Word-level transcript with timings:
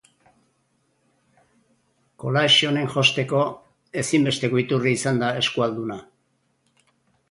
Collage 2.25 2.71
honen 2.71 2.89
josteko, 2.97 3.45
ezinbesteko 4.05 4.67
iturri 4.67 4.99
izan 5.01 5.25
da 5.27 5.35
Eskualduna. 5.45 6.05